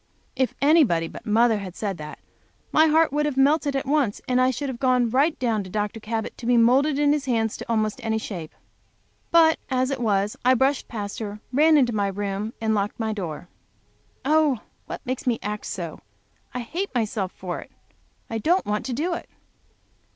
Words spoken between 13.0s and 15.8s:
door. Oh, what makes me act